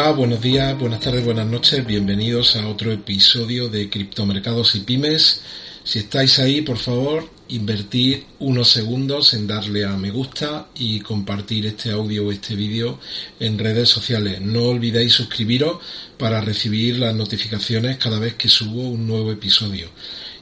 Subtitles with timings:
[0.00, 5.40] Hola, buenos días, buenas tardes, buenas noches, bienvenidos a otro episodio de Criptomercados y Pymes.
[5.82, 11.66] Si estáis ahí, por favor, invertir unos segundos en darle a me gusta y compartir
[11.66, 13.00] este audio o este vídeo
[13.40, 14.40] en redes sociales.
[14.40, 15.78] No olvidéis suscribiros
[16.16, 19.88] para recibir las notificaciones cada vez que subo un nuevo episodio.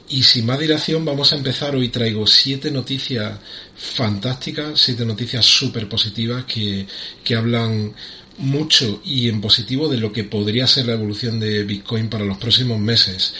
[0.09, 1.75] Y sin más dilación vamos a empezar.
[1.75, 3.39] Hoy traigo siete noticias
[3.75, 6.85] fantásticas, siete noticias súper positivas que,
[7.23, 7.93] que hablan
[8.37, 12.37] mucho y en positivo de lo que podría ser la evolución de Bitcoin para los
[12.37, 13.33] próximos meses.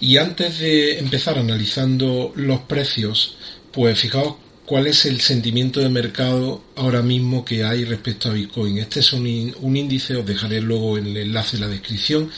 [0.00, 3.36] Y antes de empezar analizando los precios,
[3.72, 8.78] pues fijaos cuál es el sentimiento de mercado ahora mismo que hay respecto a Bitcoin.
[8.78, 12.30] Este es un, índice, os dejaré luego el enlace en la descripción,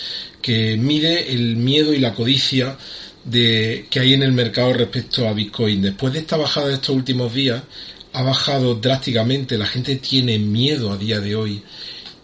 [0.42, 2.76] que mide el miedo y la codicia
[3.24, 5.82] de, que hay en el mercado respecto a Bitcoin.
[5.82, 7.62] Después de esta bajada de estos últimos días,
[8.12, 11.62] ha bajado drásticamente, la gente tiene miedo a día de hoy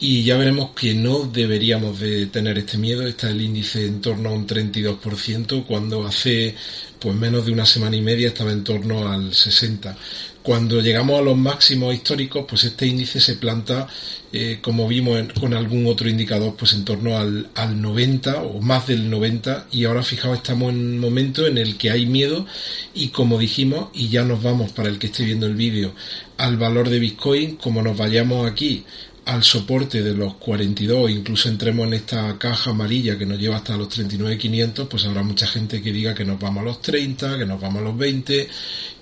[0.05, 3.07] y ya veremos que no deberíamos de tener este miedo.
[3.07, 6.57] Está el índice en torno a un 32% cuando hace
[6.99, 9.95] pues menos de una semana y media estaba en torno al 60%.
[10.43, 13.87] Cuando llegamos a los máximos históricos, pues este índice se planta,
[14.33, 18.89] eh, como vimos con algún otro indicador, pues en torno al, al 90 o más
[18.89, 22.45] del 90 y ahora fijaos estamos en un momento en el que hay miedo
[22.93, 25.95] y como dijimos, y ya nos vamos para el que esté viendo el vídeo,
[26.39, 28.85] al valor de Bitcoin, como nos vayamos aquí
[29.25, 33.77] al soporte de los 42, incluso entremos en esta caja amarilla que nos lleva hasta
[33.77, 37.47] los 39.500, pues habrá mucha gente que diga que nos vamos a los 30, que
[37.47, 38.49] nos vamos a los 20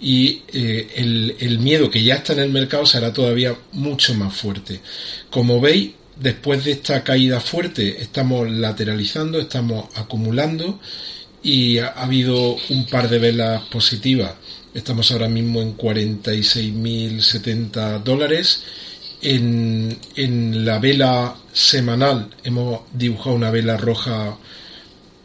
[0.00, 4.81] y eh, el, miedo que ya está en el mercado será todavía mucho más fuerte.
[5.31, 10.78] Como veis, después de esta caída fuerte estamos lateralizando, estamos acumulando
[11.42, 14.34] y ha, ha habido un par de velas positivas.
[14.75, 18.62] Estamos ahora mismo en 46.070 dólares
[19.22, 24.36] en, en la vela semanal hemos dibujado una vela roja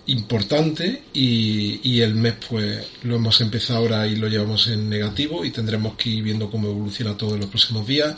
[0.07, 5.43] importante y, y, el mes pues lo hemos empezado ahora y lo llevamos en negativo
[5.43, 8.15] y tendremos que ir viendo cómo evoluciona todo en los próximos días.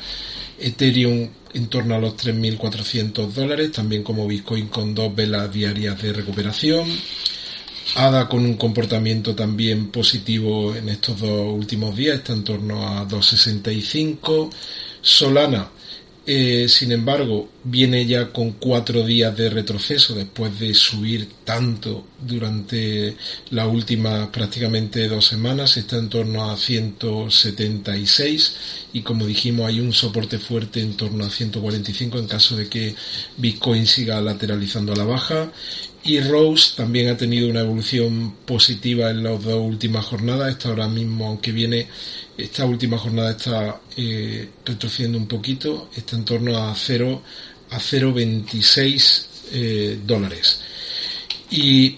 [0.59, 6.13] Ethereum en torno a los 3.400 dólares, también como Bitcoin con dos velas diarias de
[6.13, 6.87] recuperación.
[7.95, 13.07] ADA con un comportamiento también positivo en estos dos últimos días, está en torno a
[13.07, 14.49] 2.65.
[15.07, 15.69] Solana,
[16.29, 23.15] eh, sin embargo, viene ya con cuatro días de retroceso después de subir tanto durante
[23.51, 25.77] las últimas prácticamente dos semanas.
[25.77, 28.55] Está en torno a 176
[28.91, 32.93] y como dijimos hay un soporte fuerte en torno a 145 en caso de que
[33.37, 35.49] Bitcoin siga lateralizando a la baja.
[36.07, 40.53] Y Rose también ha tenido una evolución positiva en las dos últimas jornadas.
[40.53, 41.85] Está ahora mismo, aunque viene
[42.37, 47.21] esta última jornada está eh, retrocediendo un poquito, está en torno a 0
[47.71, 50.61] a 0,26 eh, dólares.
[51.51, 51.97] Y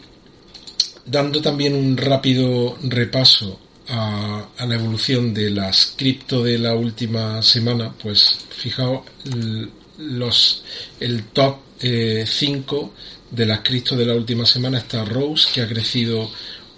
[1.05, 3.59] dando también un rápido repaso
[3.89, 9.01] a, a, la evolución de las cripto de la última semana, pues fijaos
[9.99, 10.63] los,
[10.99, 12.99] el top 5 eh,
[13.31, 16.29] de las cripto de la última semana está Rose, que ha crecido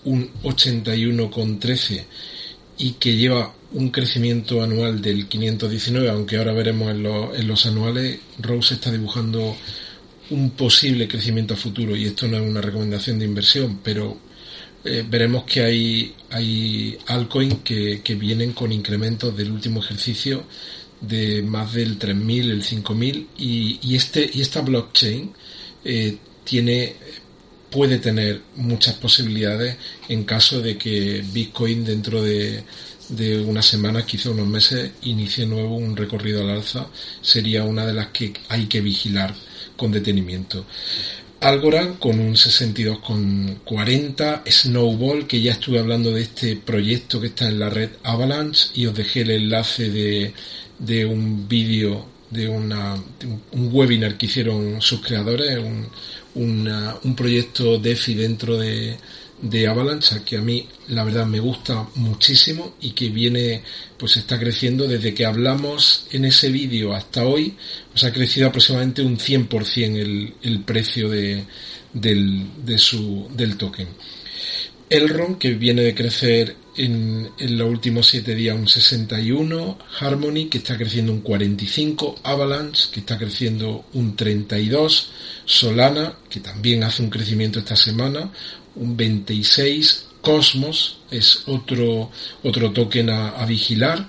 [0.04, 2.06] un 81,13
[2.78, 8.74] y que lleva un crecimiento anual del 519, aunque ahora veremos en los anuales, Rose
[8.74, 9.56] está dibujando
[10.30, 14.18] un posible crecimiento a futuro y esto no es una recomendación de inversión, pero
[14.84, 20.44] eh, veremos que hay, hay altcoins que, que, vienen con incrementos del último ejercicio
[21.02, 25.32] de más del 3000, el 5000 y, y, este, y esta blockchain
[25.84, 26.96] eh, tiene
[27.70, 29.78] puede tener muchas posibilidades
[30.10, 32.66] en caso de que Bitcoin dentro de,
[33.12, 36.88] de unas semanas, quizá unos meses, inicie nuevo un recorrido al alza,
[37.22, 39.36] sería una de las que hay que vigilar
[39.76, 40.66] con detenimiento.
[41.42, 47.60] Algorand con un 62,40, Snowball, que ya estuve hablando de este proyecto que está en
[47.60, 50.34] la red Avalanche y os dejé el enlace de,
[50.82, 52.96] de un vídeo, de, una,
[53.52, 55.88] un webinar que hicieron sus creadores, un,
[56.36, 58.98] una, un proyecto DeFi dentro de,
[59.42, 63.64] de Avalanche que a mí la verdad me gusta muchísimo y que viene
[63.98, 64.88] pues está creciendo.
[64.88, 67.56] Desde que hablamos en ese vídeo hasta hoy
[67.92, 71.46] pues ha crecido aproximadamente un 100% el, el precio de,
[71.94, 73.88] del, de su, del token
[74.92, 80.60] Elrond que viene de crecer en, en los últimos 7 días un 61 Harmony que
[80.60, 85.12] está creciendo un 45 Avalanche que está creciendo un 32
[85.46, 88.32] Solana que también hace un crecimiento esta semana
[88.76, 92.12] un 26, Cosmos es otro,
[92.44, 94.08] otro token a, a vigilar,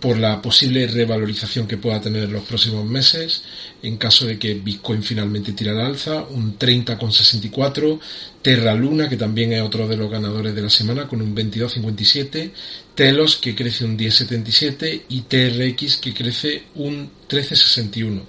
[0.00, 3.42] por la posible revalorización que pueda tener en los próximos meses
[3.82, 7.98] en caso de que Bitcoin finalmente tire al alza, un 30,64,
[8.42, 12.50] Terra Luna, que también es otro de los ganadores de la semana, con un 22,57,
[12.94, 18.22] Telos, que crece un 10,77 y TRX, que crece un 13,61.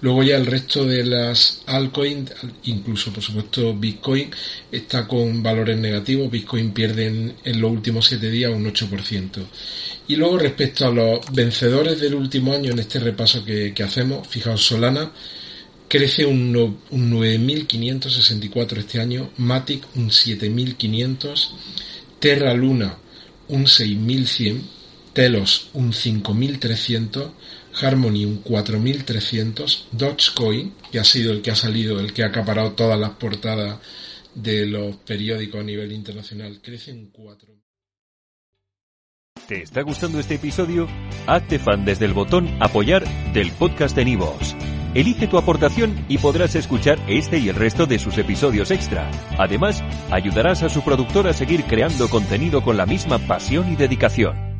[0.00, 2.32] Luego ya el resto de las altcoins,
[2.64, 4.30] incluso por supuesto Bitcoin,
[4.70, 7.06] está con valores negativos, Bitcoin pierde
[7.44, 9.44] en, los últimos 7 días un 8%.
[10.08, 14.64] Y luego respecto a los vencedores del último año en este repaso que, hacemos, fijaos,
[14.64, 15.10] Solana
[15.88, 16.56] crece un,
[16.90, 21.50] un 9.564 este año, Matic un 7.500,
[22.18, 22.98] Terra Luna
[23.48, 24.60] un 6.100,
[25.12, 27.30] Telos un 5.300,
[27.80, 32.72] Harmony un 4.300, Dogecoin, que ha sido el que ha salido, el que ha acaparado
[32.72, 33.78] todas las portadas
[34.34, 37.54] de los periódicos a nivel internacional, crece un 4.
[39.48, 40.88] ¿Te está gustando este episodio?
[41.26, 43.04] Hazte fan desde el botón Apoyar
[43.34, 44.56] del podcast de Nivos.
[44.94, 49.10] Elige tu aportación y podrás escuchar este y el resto de sus episodios extra.
[49.38, 54.53] Además, ayudarás a su productor a seguir creando contenido con la misma pasión y dedicación.